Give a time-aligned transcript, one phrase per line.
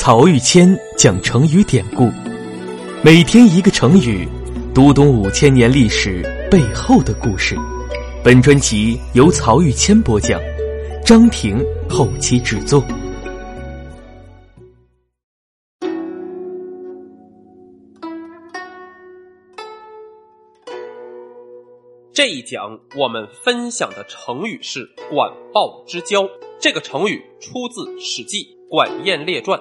[0.00, 2.08] 曹玉谦讲成语典故，
[3.02, 4.28] 每天一个成语，
[4.72, 7.56] 读懂五千年历史背后的故事。
[8.22, 10.40] 本专辑由曹玉谦播讲，
[11.04, 11.58] 张婷
[11.90, 12.80] 后期制作。
[22.12, 26.24] 这一讲我们分享的成语是“管鲍之交”。
[26.60, 29.58] 这个成语出自《史记·管晏列传》。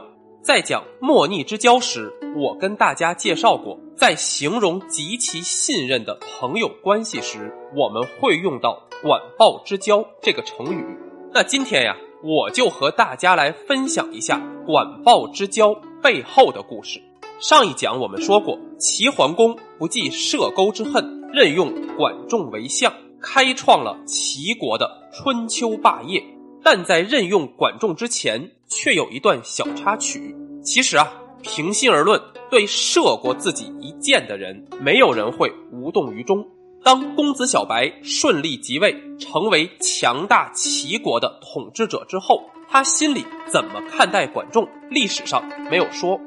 [0.47, 10.85] 在讲莫逆之交时，我跟大家介绍过，在形容极其信任的朋友关系时，我们会用到“管鲍之交”这个成语。
[11.33, 17.03] 那今天呀，我就和大家来分享一下“管鲍之交”背后的故事。
[17.41, 21.27] 上一讲我们说过，齐桓公不计射钩之恨。
[21.33, 26.23] 任用管仲为相，开创了齐国的春秋霸业。
[26.69, 30.35] 但在任用管仲之前，却有一段小插曲。
[30.61, 31.09] 其实啊，
[31.41, 32.21] 平心而论，
[32.51, 36.45] 对射过自己一箭的人，没有人会无动于衷。
[36.83, 44.67] 当公子小白顺利即位，成为强大齐国的统治者之后，他心里怎么看待管仲？
[44.89, 46.19] 历史上没有说。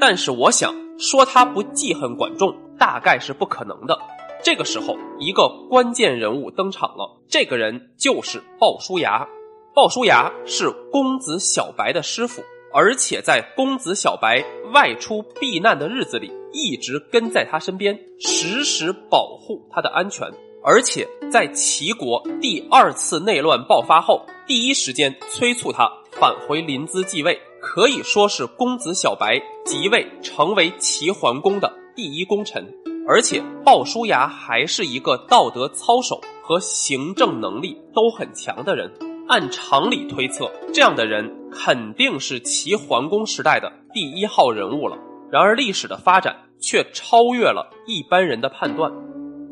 [0.00, 3.98] 但是我想说，他不记恨管仲，大概是不可能的。
[4.42, 7.20] 这个时候，一个关键人物登场了。
[7.28, 9.28] 这个人就是鲍叔牙。
[9.74, 12.42] 鲍叔牙是公子小白的师傅，
[12.74, 20.30] 而且在公子小白外出避难的日子里，一直跟在他身边，时时保护他的安全。
[20.62, 32.62] 而且在齐国第二次内乱爆发后，第一时间催促他返回临淄继位，可以说是公子小白即位成为齐桓公的第一功臣。
[33.08, 38.92] 而且鲍叔牙还是一个道德操守和行政能力都很强的人，
[39.32, 44.98] 按常理推测，这样的人肯定是齐桓公时代的第一号人物了。
[45.30, 48.92] 然而历史的发展却超越了一般人的判断，《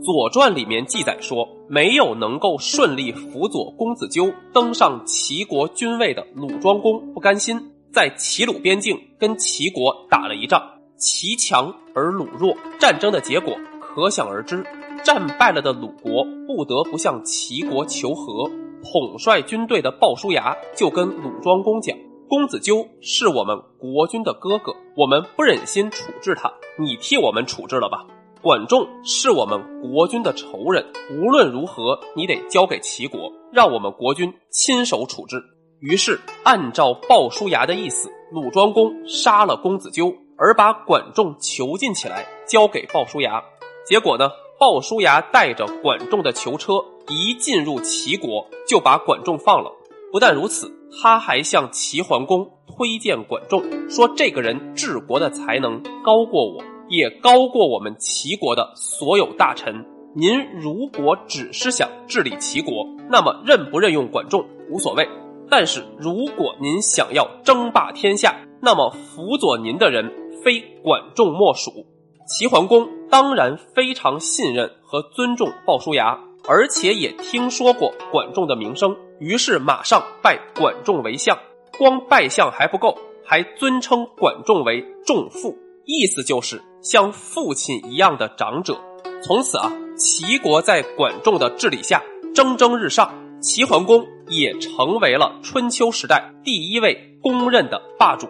[0.05, 7.59] 左传》里面记载说，没有能够顺利辅佐公子纠登上齐国君位的鲁庄公不甘心，
[7.91, 10.63] 在齐鲁边境跟齐国打了一仗。
[10.99, 14.63] 齐强而鲁弱，战争的结果可想而知。
[15.03, 18.51] 战败了的鲁国不得不向齐国求和。
[18.93, 21.97] 统帅军队的鲍叔牙就跟鲁庄公讲
[22.29, 28.05] ：“公子纠是我们国君的哥哥，我们不忍心处置他，你替我们处置了吧。
[28.43, 35.41] 管仲是我们国君的仇人，无论如何，你得交给齐国，让我们国君亲手处置。”
[35.79, 40.13] 于是，按照鲍叔牙的意思，鲁庄公杀了公子纠。
[40.37, 43.41] 而把管仲囚禁起来，交给鲍叔牙。
[43.87, 44.31] 结果呢，
[44.61, 46.75] 鲍叔牙带着管仲的囚车
[47.09, 49.73] 一进入齐国，就把管仲放了。
[50.13, 59.83] 不但如此，他还向齐桓公推荐管仲，说这个人治国的才能高过我，也高过我们齐国的所有大臣。
[60.15, 65.07] 您如果只是想治理齐国，那么任不任用管仲无所谓；
[65.49, 70.13] 但是如果您想要争霸天下，那么辅佐您的人。
[70.43, 71.71] 非管仲莫属。
[72.33, 81.37] 齐桓公当然非常信任和尊重鲍叔牙，而且也听说过管仲的名声，于是马上拜管仲为相。
[81.77, 88.79] 光拜相还不够，还尊称管仲为仲父，意思就是像父亲一样的长者。
[89.25, 92.01] 从此啊，齐国在管仲的治理下
[92.33, 98.29] 蒸蒸日上，齐桓公也成为了春秋时代第一位公认的霸主。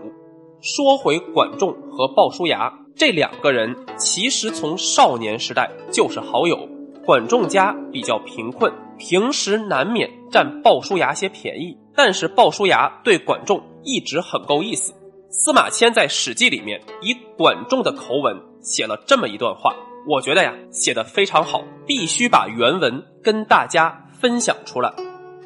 [0.63, 6.69] 说回管仲和鲍叔牙这两个人，其实从少年时代就是好友。
[7.05, 14.93] 管仲家比较贫困，平时难免占鲍叔牙些便宜，但是鲍叔牙对管仲一直很够意思。
[15.31, 19.75] 司马迁在《史记》里面以管仲的口吻写了这么一段话，
[20.07, 24.93] 我觉得呀写的非常好，必须把原文跟大家分享出来。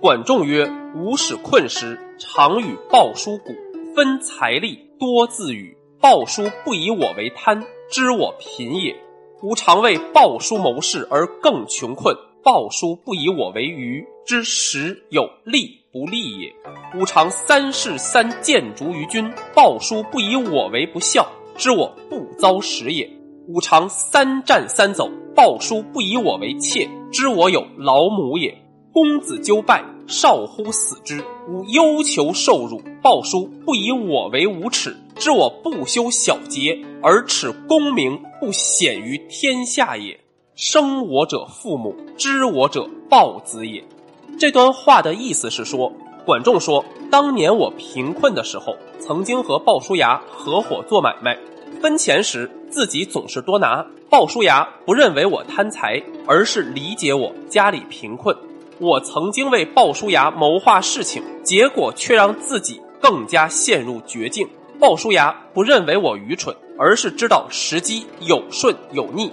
[0.00, 3.54] 管仲曰：“吾使困时，常与鲍叔鼓，
[3.94, 8.94] 分财力。”多自与，鲍叔不以我为贪，知我贫也。
[9.40, 16.52] 吾常为鲍叔谋事而更穷困，鲍叔不以我为愚，知时有利不利也。
[16.94, 23.10] 吾常三事三谏逐于君，鲍叔不以我为不孝，知我不遭时也。
[23.48, 28.54] 吾常三战三走，鲍叔不以我为妾，知我有老母也。
[28.92, 29.82] 公子纠败。
[30.06, 32.78] 少乎死之，吾忧求受辱。
[33.00, 40.18] 鲍叔不以我为无耻，知我不修小节，而耻功名不显于天下也。
[40.56, 43.82] 生我者父母，知我者鲍子也。
[44.38, 45.92] 这段话的意思是说，
[46.26, 51.38] 管仲说：“当年我贫困的时候，曾经和鲍叔牙合伙做买卖，
[51.80, 53.86] 分钱时自己总是多拿。
[54.10, 58.36] 鲍叔牙不认为我贪财，而是理解我家里贫困。
[58.78, 64.48] 我曾经为鲍叔牙谋划事情，结果却让自己更加陷入绝境。
[64.78, 69.32] 鲍叔牙不认为我愚蠢，而是知道时机有顺有逆。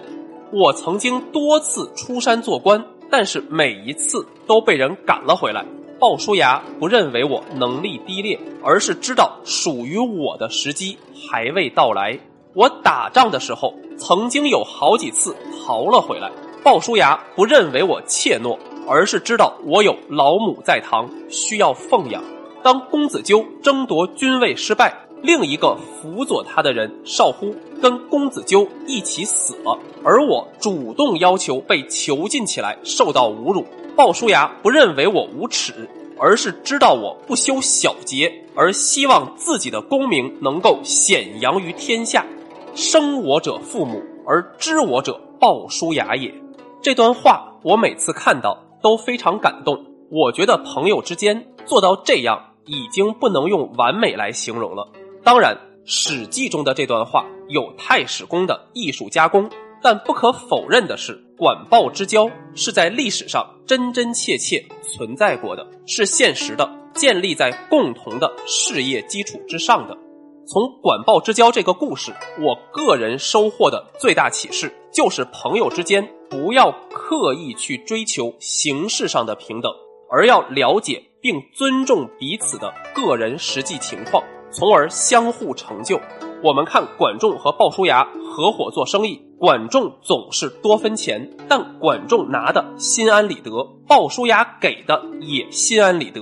[0.53, 5.65] 我曾经多次出山做官，但是每一次都被人赶了回来。”
[5.99, 10.97] 鲍叔牙不认为我能力低劣，而是知道属于我的时机
[11.29, 12.17] 还未到来。
[12.53, 15.35] 我打仗的时候，曾经有好几次
[15.65, 16.31] 逃了回来。
[16.63, 22.23] 鲍叔牙不认为我怯懦，而是知道我有老母在堂，需要奉养。
[22.63, 33.65] 当公子纠争夺君位失败，另一个辅佐他的人少乎跟公子纠一起死了，而我主动要求被囚禁起来，受到侮辱。
[33.95, 35.87] 鲍叔牙不认为我无耻，
[36.17, 42.25] 而是知道我不修小节，而希望自己的功名能够显扬于天下。
[42.73, 46.33] 生我者父母，而知我者鲍叔牙也。
[46.81, 49.85] 这段话我每次看到都非常感动。
[50.09, 54.87] 我觉得朋友之间做到这样，已经不能用完美来形容了。
[55.23, 59.49] 当然，《史记》中的这段话有太史公的艺术加工。
[59.83, 69.97] 但不可否认的是，管鲍之交是在历史上真真切切存在过的，是现实的，建立在共同的事业基础之上的。
[70.45, 79.71] 从管鲍之交这个故事，我个人收获的最大启示就是：朋友之间不要刻意去追求形式上的平等，
[80.11, 85.99] 而要了解并尊重彼此的个人实际情况，从而相互成就。
[86.43, 93.51] 我们看管仲和鲍叔牙合伙做生意，管仲总是多分钱，但管仲拿的心安理得，
[93.87, 96.21] 鲍叔牙给的也心安理得。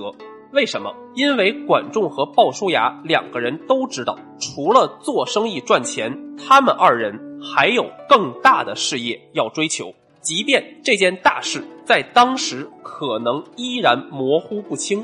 [0.52, 0.92] 为什么？
[1.14, 9.94] 因为管仲和鲍叔牙两个人都知道，除了做生意赚钱，他们二人还有更大的事业要追求。
[10.20, 15.02] 即便这件大事在当时可能依然模糊不清，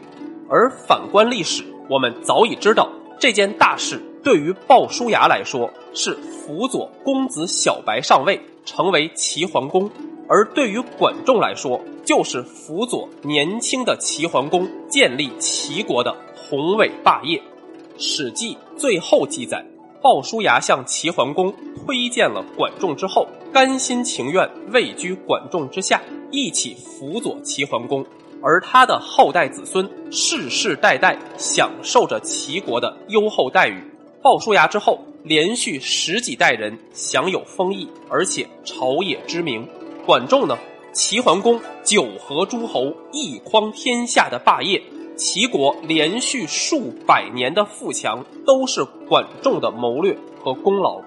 [0.48, 2.88] 而反观历史，我们早已知道
[3.18, 4.02] 这件大事。
[4.22, 9.88] 对于鲍叔牙来说，是辅佐公子小白上位，成为齐桓公；
[10.28, 17.38] 而对于管仲来说，就是辅佐年轻的齐桓公建立齐国的宏伟霸业。
[17.98, 19.64] 《史记》最后记载，
[20.02, 21.54] 鲍叔牙向齐桓公
[21.86, 26.02] 推荐了管仲之后，甘心情愿位居管仲之下，
[26.32, 28.04] 一起辅佐齐桓公，
[28.46, 33.82] 而他的后代子孙世世代代享受着齐国的优厚待遇。
[34.22, 39.68] 鲍叔牙之后，连续十几代人享有封邑，而且朝野知名。
[40.06, 40.56] 管仲呢，
[40.92, 44.80] 齐桓公九合诸侯、一匡天下的霸业，
[45.16, 51.00] 齐国连续数百年的富强，都是管仲的谋略和功劳。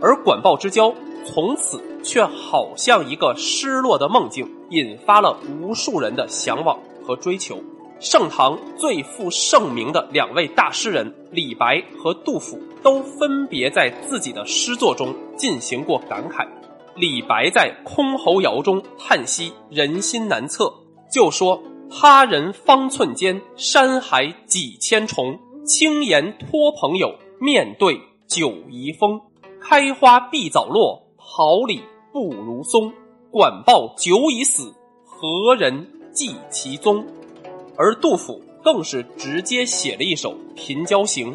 [0.00, 0.94] 而管鲍之交，
[1.26, 7.58] 从此却好像一个失落的梦境，引发了无数人的向往和追求。
[8.00, 16.46] 盛唐最负盛名的两位大诗人李白和杜甫，都分别在自己的诗作中进行过感慨。
[16.94, 20.72] 李白在《箜篌谣》中叹息人心难测，
[21.12, 21.60] 就说
[21.90, 25.38] ：“他人方寸间，山海几千重。
[25.64, 29.20] 轻言托朋友，面对酒疑风。
[29.60, 31.82] 开花必早落，桃李
[32.12, 32.90] 不如松。
[33.30, 37.04] 管鲍久已死，何人继其踪？”
[37.76, 41.32] 而杜甫更是直接写了一首《贫交行》：“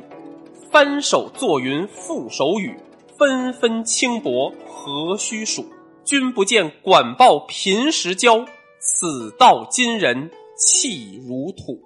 [0.71, 2.75] 翻手作云覆手雨，
[3.17, 5.63] 纷纷轻薄何须数？
[6.03, 8.43] 君不见管鲍贫时交，
[8.79, 11.79] 此道今人弃如土。”